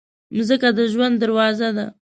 مځکه 0.35 0.69
د 0.77 0.79
ژوند 0.91 1.15
دروازه 1.23 1.69
ده. 1.77 1.85